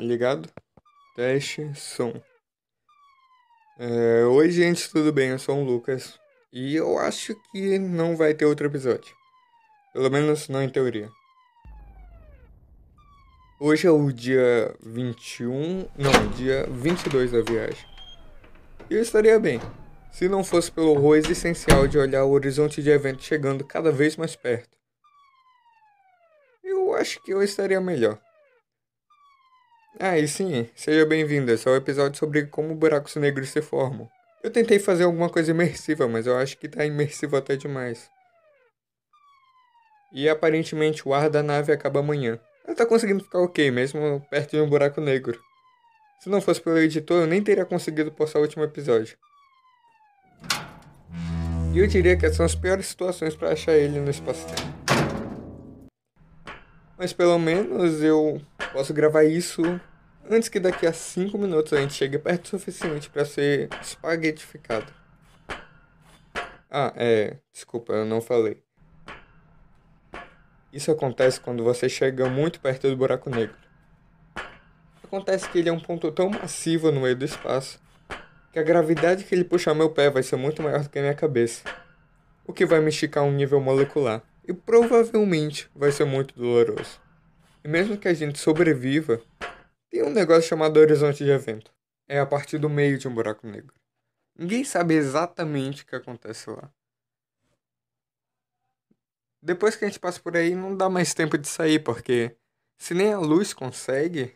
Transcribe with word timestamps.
ligado? 0.00 0.48
Teste, 1.16 1.70
som. 1.74 2.20
É, 3.78 4.24
Oi, 4.24 4.50
gente, 4.50 4.90
tudo 4.90 5.12
bem? 5.12 5.30
Eu 5.30 5.38
sou 5.38 5.58
o 5.58 5.64
Lucas. 5.64 6.18
E 6.52 6.74
eu 6.74 6.98
acho 6.98 7.34
que 7.50 7.78
não 7.78 8.16
vai 8.16 8.34
ter 8.34 8.44
outro 8.44 8.66
episódio. 8.66 9.14
Pelo 9.92 10.10
menos 10.10 10.48
não 10.48 10.62
em 10.62 10.68
teoria. 10.68 11.08
Hoje 13.60 13.86
é 13.86 13.90
o 13.90 14.10
dia 14.10 14.74
21. 14.82 15.86
Não, 15.96 16.28
dia 16.36 16.66
22 16.70 17.32
da 17.32 17.42
viagem. 17.42 17.86
E 18.88 18.94
eu 18.94 19.02
estaria 19.02 19.38
bem. 19.38 19.60
Se 20.10 20.28
não 20.28 20.42
fosse 20.42 20.72
pelo 20.72 20.90
horror 20.90 21.16
existencial 21.16 21.86
de 21.86 21.98
olhar 21.98 22.24
o 22.24 22.30
horizonte 22.30 22.82
de 22.82 22.90
evento 22.90 23.22
chegando 23.22 23.64
cada 23.64 23.92
vez 23.92 24.16
mais 24.16 24.34
perto. 24.34 24.76
Eu 26.64 26.94
acho 26.94 27.22
que 27.22 27.32
eu 27.32 27.42
estaria 27.42 27.80
melhor. 27.80 28.18
Ah, 29.98 30.16
e 30.16 30.28
sim, 30.28 30.68
seja 30.74 31.04
bem-vindo. 31.04 31.50
Esse 31.50 31.68
é 31.68 31.72
o 31.72 31.76
episódio 31.76 32.18
sobre 32.18 32.46
como 32.46 32.74
buracos 32.74 33.16
negros 33.16 33.48
se 33.50 33.60
formam. 33.60 34.08
Eu 34.42 34.50
tentei 34.50 34.78
fazer 34.78 35.04
alguma 35.04 35.28
coisa 35.28 35.50
imersiva, 35.50 36.06
mas 36.06 36.26
eu 36.26 36.36
acho 36.36 36.56
que 36.56 36.68
tá 36.68 36.84
imersivo 36.84 37.36
até 37.36 37.56
demais. 37.56 38.08
E 40.12 40.28
aparentemente 40.28 41.06
o 41.06 41.12
ar 41.12 41.28
da 41.28 41.42
nave 41.42 41.72
acaba 41.72 42.00
amanhã. 42.00 42.38
Ela 42.64 42.76
tá 42.76 42.86
conseguindo 42.86 43.24
ficar 43.24 43.40
ok, 43.40 43.70
mesmo 43.70 44.24
perto 44.30 44.52
de 44.52 44.62
um 44.62 44.68
buraco 44.68 45.00
negro. 45.00 45.38
Se 46.20 46.28
não 46.28 46.40
fosse 46.40 46.60
pelo 46.60 46.78
editor, 46.78 47.22
eu 47.22 47.26
nem 47.26 47.42
teria 47.42 47.64
conseguido 47.64 48.12
postar 48.12 48.38
o 48.38 48.42
último 48.42 48.62
episódio. 48.62 49.16
E 51.74 51.78
eu 51.78 51.86
diria 51.86 52.16
que 52.16 52.26
essas 52.26 52.36
são 52.36 52.46
as 52.46 52.54
piores 52.54 52.86
situações 52.86 53.36
para 53.36 53.52
achar 53.52 53.74
ele 53.74 54.00
no 54.00 54.10
espaço-tempo. 54.10 54.80
Mas 56.96 57.12
pelo 57.12 57.38
menos 57.38 58.02
eu 58.02 58.40
posso 58.72 58.92
gravar 58.94 59.24
isso 59.24 59.62
antes 60.28 60.48
que 60.48 60.60
daqui 60.60 60.86
a 60.86 60.92
5 60.92 61.36
minutos 61.36 61.72
a 61.72 61.80
gente 61.80 61.94
chegue 61.94 62.18
perto 62.18 62.44
o 62.44 62.48
suficiente 62.48 63.10
para 63.10 63.24
ser 63.24 63.68
espaguetificado. 63.80 64.92
Ah, 66.70 66.92
é. 66.96 67.38
Desculpa, 67.52 67.92
eu 67.92 68.04
não 68.04 68.20
falei. 68.20 68.62
Isso 70.72 70.90
acontece 70.90 71.40
quando 71.40 71.64
você 71.64 71.88
chega 71.88 72.28
muito 72.28 72.60
perto 72.60 72.88
do 72.88 72.96
buraco 72.96 73.28
negro. 73.28 73.56
Acontece 75.02 75.48
que 75.48 75.58
ele 75.58 75.68
é 75.68 75.72
um 75.72 75.80
ponto 75.80 76.12
tão 76.12 76.30
massivo 76.30 76.92
no 76.92 77.00
meio 77.00 77.16
do 77.16 77.24
espaço 77.24 77.80
que 78.52 78.58
a 78.58 78.62
gravidade 78.62 79.24
que 79.24 79.34
ele 79.34 79.44
puxa 79.44 79.74
meu 79.74 79.90
pé 79.90 80.10
vai 80.10 80.22
ser 80.22 80.36
muito 80.36 80.62
maior 80.62 80.82
do 80.82 80.88
que 80.88 80.98
a 80.98 81.02
minha 81.02 81.14
cabeça, 81.14 81.62
o 82.44 82.52
que 82.52 82.66
vai 82.66 82.80
me 82.80 82.88
esticar 82.88 83.22
a 83.22 83.26
um 83.26 83.32
nível 83.32 83.60
molecular 83.60 84.22
e 84.46 84.52
provavelmente 84.52 85.68
vai 85.74 85.92
ser 85.92 86.04
muito 86.04 86.34
doloroso. 86.34 87.00
E 87.62 87.68
mesmo 87.68 87.98
que 87.98 88.08
a 88.08 88.14
gente 88.14 88.38
sobreviva, 88.38 89.20
tem 89.90 90.02
um 90.02 90.10
negócio 90.10 90.48
chamado 90.48 90.78
horizonte 90.78 91.24
de 91.24 91.30
evento. 91.30 91.72
É 92.08 92.18
a 92.18 92.26
partir 92.26 92.58
do 92.58 92.70
meio 92.70 92.98
de 92.98 93.06
um 93.06 93.14
buraco 93.14 93.46
negro. 93.46 93.74
Ninguém 94.36 94.64
sabe 94.64 94.94
exatamente 94.94 95.82
o 95.82 95.86
que 95.86 95.94
acontece 95.94 96.48
lá. 96.48 96.72
Depois 99.42 99.76
que 99.76 99.84
a 99.84 99.88
gente 99.88 100.00
passa 100.00 100.20
por 100.20 100.36
aí, 100.36 100.54
não 100.54 100.76
dá 100.76 100.88
mais 100.88 101.14
tempo 101.14 101.38
de 101.38 101.48
sair, 101.48 101.78
porque 101.78 102.36
se 102.78 102.94
nem 102.94 103.12
a 103.12 103.18
luz 103.18 103.52
consegue, 103.52 104.34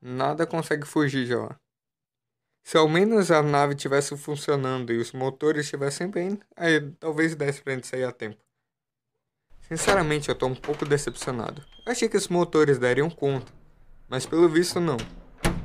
nada 0.00 0.46
consegue 0.46 0.86
fugir 0.86 1.26
de 1.26 1.34
lá. 1.34 1.58
Se 2.62 2.76
ao 2.76 2.88
menos 2.88 3.30
a 3.30 3.42
nave 3.42 3.74
tivesse 3.74 4.16
funcionando 4.16 4.92
e 4.92 4.98
os 4.98 5.12
motores 5.12 5.64
estivessem 5.64 6.10
bem, 6.10 6.40
aí 6.56 6.90
talvez 6.98 7.34
desse 7.34 7.62
pra 7.62 7.74
gente 7.74 7.86
sair 7.86 8.04
a 8.04 8.12
tempo. 8.12 8.45
Sinceramente, 9.68 10.28
eu 10.28 10.34
tô 10.34 10.46
um 10.46 10.54
pouco 10.54 10.84
decepcionado. 10.84 11.60
Achei 11.84 12.08
que 12.08 12.16
os 12.16 12.28
motores 12.28 12.78
dariam 12.78 13.10
conta, 13.10 13.52
mas 14.08 14.24
pelo 14.24 14.48
visto 14.48 14.78
não. 14.78 14.96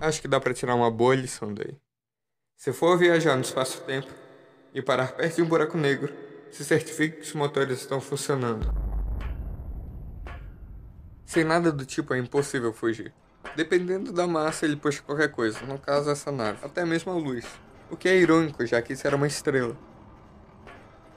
Acho 0.00 0.20
que 0.20 0.28
dá 0.28 0.38
pra 0.38 0.54
tirar 0.54 0.76
uma 0.76 0.88
boa 0.90 1.16
lição 1.16 1.52
daí. 1.52 1.76
Se 2.56 2.72
for 2.72 2.96
viajar 2.96 3.34
no 3.34 3.42
espaço-tempo 3.42 4.08
e 4.72 4.80
parar 4.80 5.12
perto 5.12 5.36
de 5.36 5.42
um 5.42 5.46
buraco 5.46 5.76
negro, 5.76 6.14
se 6.48 6.64
certifique 6.64 7.16
que 7.16 7.22
os 7.22 7.32
motores 7.34 7.80
estão 7.80 8.00
funcionando. 8.00 8.72
Sem 11.26 11.42
nada 11.42 11.72
do 11.72 11.84
tipo 11.84 12.14
é 12.14 12.18
impossível 12.18 12.72
fugir. 12.72 13.12
Dependendo 13.56 14.12
da 14.12 14.28
massa, 14.28 14.64
ele 14.64 14.76
puxa 14.76 15.02
qualquer 15.02 15.32
coisa, 15.32 15.60
no 15.66 15.78
caso 15.78 16.08
essa 16.08 16.30
nave, 16.30 16.60
até 16.62 16.84
mesmo 16.84 17.10
a 17.10 17.16
luz. 17.16 17.44
O 17.90 17.96
que 17.96 18.08
é 18.08 18.16
irônico, 18.16 18.64
já 18.64 18.80
que 18.80 18.92
isso 18.92 19.06
era 19.06 19.16
uma 19.16 19.26
estrela. 19.26 19.76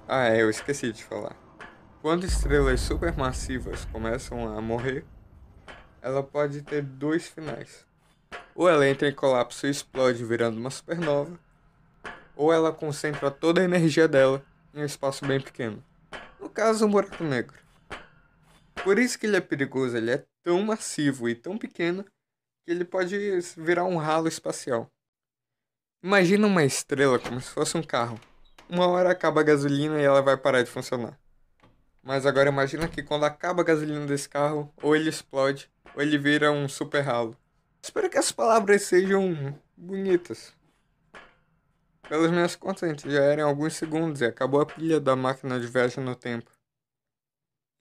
Ah, 0.08 0.28
é, 0.28 0.42
eu 0.42 0.50
esqueci 0.50 0.92
de 0.92 1.04
falar. 1.04 1.36
Quando 2.02 2.26
estrelas 2.26 2.82
supermassivas 2.82 3.86
começam 3.86 4.58
a 4.58 4.60
morrer, 4.60 5.06
ela 6.02 6.24
pode 6.24 6.64
ter 6.64 6.82
dois 6.82 7.28
finais. 7.28 7.86
Ou 8.56 8.68
ela 8.68 8.90
entra 8.90 9.08
em 9.08 9.14
colapso 9.14 9.68
e 9.68 9.70
explode 9.70 10.26
virando 10.26 10.60
uma 10.60 10.72
supernova, 10.72 11.40
ou 12.36 12.52
ela 12.52 12.74
concentra 12.74 13.30
toda 13.30 13.62
a 13.62 13.64
energia 13.64 14.08
dela 14.08 14.44
em 14.74 14.82
um 14.82 14.86
espaço 14.86 15.24
bem 15.28 15.40
pequeno. 15.40 15.84
No 16.40 16.50
caso, 16.50 16.88
um 16.88 16.90
buraco 16.90 17.24
negro. 17.24 17.56
Por 18.84 18.98
isso 18.98 19.20
que 19.20 19.28
ele 19.28 19.38
é 19.38 19.42
perigoso, 19.42 19.96
ele 19.96 20.10
é 20.10 20.26
tão 20.44 20.60
massivo 20.64 21.30
e 21.30 21.36
tão 21.36 21.56
pequeno 21.56 22.04
que 22.04 22.72
ele 22.72 22.84
pode 22.84 23.16
virar 23.56 23.84
um 23.84 23.98
ralo 23.98 24.28
espacial. 24.28 24.90
Imagina 26.04 26.48
uma 26.48 26.64
estrela 26.64 27.20
como 27.20 27.40
se 27.40 27.52
fosse 27.52 27.78
um 27.78 27.84
carro. 27.84 28.20
Uma 28.68 28.88
hora 28.88 29.12
acaba 29.12 29.42
a 29.42 29.44
gasolina 29.44 30.02
e 30.02 30.04
ela 30.04 30.24
vai 30.24 30.36
parar 30.36 30.64
de 30.64 30.72
funcionar. 30.72 31.22
Mas 32.04 32.26
agora 32.26 32.50
imagina 32.50 32.88
que 32.88 33.04
quando 33.04 33.26
acaba 33.26 33.62
a 33.62 33.66
gasolina 33.66 34.06
desse 34.06 34.28
carro, 34.28 34.74
ou 34.82 34.96
ele 34.96 35.10
explode, 35.10 35.70
ou 35.96 36.02
ele 36.02 36.18
vira 36.18 36.52
um 36.52 36.68
super 36.68 37.02
ralo. 37.02 37.38
Espero 37.82 38.10
que 38.10 38.18
as 38.18 38.32
palavras 38.32 38.84
sejam 38.84 39.60
bonitas. 39.78 40.54
Pelas 42.08 42.32
minhas 42.32 42.56
contas, 42.56 42.84
a 42.84 42.88
gente 42.90 43.10
já 43.10 43.22
era 43.22 43.42
em 43.42 43.44
alguns 43.44 43.76
segundos 43.76 44.22
e 44.22 44.26
acabou 44.26 44.62
a 44.62 44.66
pilha 44.66 45.00
da 45.00 45.16
máquina 45.16 45.60
de 45.60 45.68
viagem 45.68 46.04
no 46.04 46.16
tempo. 46.16 46.52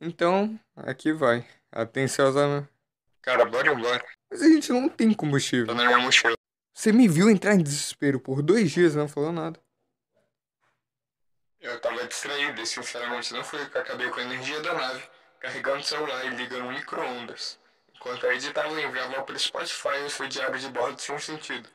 Então, 0.00 0.58
aqui 0.76 1.12
vai. 1.12 1.46
Atenciosamente. 1.72 2.68
Cara, 3.22 3.44
bora 3.44 3.72
embora. 3.72 4.04
Mas 4.30 4.42
a 4.42 4.46
gente 4.46 4.72
não 4.72 4.88
tem 4.88 5.12
combustível. 5.12 5.74
Na 5.74 5.84
minha 5.84 5.98
mochila. 5.98 6.34
Você 6.72 6.92
me 6.92 7.08
viu 7.08 7.28
entrar 7.28 7.54
em 7.54 7.62
desespero 7.62 8.18
por 8.18 8.40
dois 8.40 8.70
dias 8.70 8.94
e 8.94 8.96
não 8.96 9.08
falou 9.08 9.32
nada. 9.32 9.60
Eu 11.60 11.78
tava 11.80 12.06
distraído 12.06 12.60
e 12.60 12.66
sinceramente 12.66 13.32
não 13.34 13.44
foi 13.44 13.64
que 13.66 13.76
eu 13.76 13.82
acabei 13.82 14.08
com 14.08 14.20
a 14.20 14.22
energia 14.22 14.60
da 14.60 14.72
nave, 14.72 15.02
carregando 15.38 15.80
o 15.80 15.84
celular 15.84 16.24
e 16.24 16.30
ligando 16.30 16.66
o 16.66 16.72
micro-ondas. 16.72 17.58
Enquanto 17.94 18.24
eu 18.24 18.32
editava 18.32 18.80
e 18.80 18.84
enviava 18.84 19.22
pelo 19.22 19.38
Spotify 19.38 20.02
o 20.06 20.10
seu 20.10 20.26
diário 20.26 20.58
de 20.58 20.68
bordo 20.70 21.00
sem 21.00 21.18
sentido. 21.18 21.68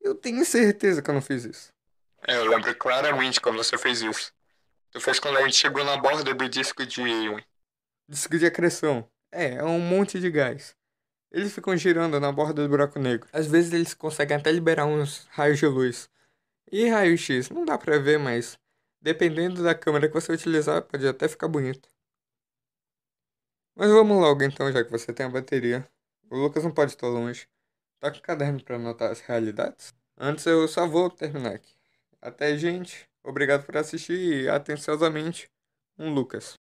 Eu 0.00 0.14
tenho 0.14 0.44
certeza 0.44 1.00
que 1.00 1.08
eu 1.08 1.14
não 1.14 1.22
fiz 1.22 1.44
isso. 1.44 1.72
É, 2.26 2.36
eu 2.36 2.44
lembro 2.44 2.74
claramente 2.76 3.40
quando 3.40 3.56
você 3.56 3.78
fez 3.78 4.02
isso. 4.02 4.32
Tu 4.90 5.00
fez 5.00 5.18
quando 5.18 5.38
a 5.38 5.42
gente 5.42 5.56
chegou 5.56 5.82
na 5.82 5.96
borda 5.96 6.34
do 6.34 6.48
disco 6.48 6.84
de 6.84 7.00
Ewan. 7.00 7.42
Disco 8.06 8.38
de 8.38 8.44
acreção. 8.44 9.08
É, 9.32 9.54
é 9.54 9.64
um 9.64 9.78
monte 9.78 10.20
de 10.20 10.30
gás. 10.30 10.76
Eles 11.30 11.54
ficam 11.54 11.76
girando 11.76 12.18
na 12.18 12.32
borda 12.32 12.62
do 12.62 12.68
buraco 12.68 12.98
negro. 12.98 13.28
Às 13.32 13.46
vezes 13.46 13.72
eles 13.72 13.94
conseguem 13.94 14.36
até 14.36 14.50
liberar 14.50 14.84
uns 14.84 15.26
raios 15.30 15.58
de 15.58 15.66
luz. 15.66 16.10
E 16.72 16.88
raio-x, 16.88 17.50
não 17.50 17.64
dá 17.64 17.76
pra 17.76 17.98
ver, 17.98 18.18
mas 18.18 18.58
dependendo 19.00 19.62
da 19.62 19.74
câmera 19.74 20.08
que 20.08 20.14
você 20.14 20.32
utilizar, 20.32 20.82
pode 20.82 21.06
até 21.06 21.28
ficar 21.28 21.48
bonito. 21.48 21.88
Mas 23.74 23.90
vamos 23.90 24.18
logo 24.18 24.42
então, 24.44 24.70
já 24.70 24.84
que 24.84 24.90
você 24.90 25.12
tem 25.12 25.26
a 25.26 25.28
bateria. 25.28 25.88
O 26.30 26.36
Lucas 26.36 26.62
não 26.62 26.70
pode 26.70 26.92
estar 26.92 27.08
longe. 27.08 27.48
Tá 27.98 28.10
com 28.10 28.18
o 28.18 28.22
caderno 28.22 28.62
pra 28.62 28.76
anotar 28.76 29.10
as 29.10 29.20
realidades? 29.20 29.92
Antes 30.16 30.46
eu 30.46 30.68
só 30.68 30.86
vou 30.86 31.10
terminar 31.10 31.54
aqui. 31.54 31.74
Até, 32.20 32.56
gente. 32.56 33.08
Obrigado 33.22 33.64
por 33.64 33.76
assistir 33.76 34.44
e 34.44 34.48
atenciosamente, 34.48 35.50
um 35.98 36.12
Lucas. 36.12 36.59